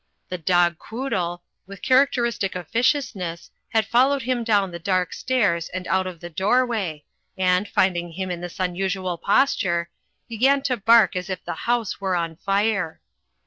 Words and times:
The 0.29 0.39
dog 0.39 0.79
Quoodle, 0.79 1.43
with 1.67 1.83
characteristic 1.83 2.55
of 2.55 2.67
ficiousness, 2.71 3.51
had 3.69 3.85
followed 3.85 4.23
him 4.23 4.43
down 4.43 4.71
the 4.71 4.79
dark 4.79 5.13
stairs 5.13 5.69
and 5.69 5.85
out 5.87 6.07
of 6.07 6.21
the 6.21 6.29
doorway, 6.31 7.05
and, 7.37 7.67
finding 7.67 8.13
him 8.13 8.31
in 8.31 8.41
this 8.41 8.59
unusual 8.59 9.19
posture, 9.19 9.91
began 10.27 10.63
to 10.63 10.77
bark 10.77 11.15
as 11.15 11.29
if 11.29 11.45
the 11.45 11.53
house 11.69 12.01
were 12.01 12.15
on 12.15 12.35
fire. 12.37 12.99